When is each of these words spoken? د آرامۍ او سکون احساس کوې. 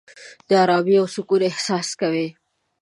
د 0.47 0.49
آرامۍ 0.63 0.95
او 1.01 1.07
سکون 1.15 1.41
احساس 1.49 1.87
کوې. 1.99 2.27